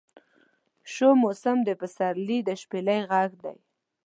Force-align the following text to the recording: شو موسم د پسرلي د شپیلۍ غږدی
شو 0.93 1.09
موسم 1.23 1.57
د 1.67 1.69
پسرلي 1.79 2.39
د 2.47 2.49
شپیلۍ 2.61 2.99
غږدی 3.09 3.55